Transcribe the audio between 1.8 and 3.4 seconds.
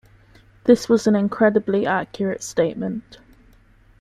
accurate statement.